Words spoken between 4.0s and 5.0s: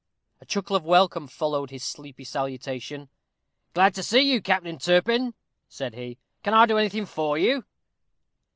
see you, Captain